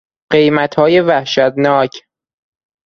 قیمتهای 0.31 1.01
وحشتناک 1.01 2.03